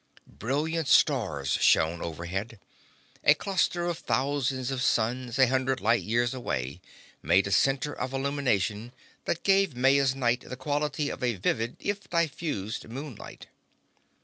Brilliant 0.25 0.87
stars 0.87 1.49
shone 1.61 2.01
overhead. 2.01 2.59
A 3.23 3.35
cluster 3.35 3.85
of 3.85 3.99
thousands 3.99 4.71
of 4.71 4.81
suns, 4.81 5.37
a 5.37 5.45
hundred 5.45 5.79
light 5.79 6.01
years 6.01 6.33
away, 6.33 6.81
made 7.21 7.45
a 7.45 7.51
center 7.51 7.93
of 7.93 8.11
illumination 8.11 8.93
that 9.25 9.43
gave 9.43 9.75
Maya's 9.75 10.15
night 10.15 10.39
the 10.49 10.57
quality 10.57 11.11
of 11.11 11.21
a 11.21 11.35
vivid 11.35 11.77
if 11.79 12.09
diffused 12.09 12.89
moonlight. 12.89 13.45